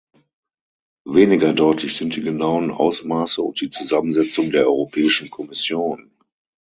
[1.05, 6.09] Weniger deutlich sind die genauen Ausmaße und die Zusammensetzung der Europäischen Kommission.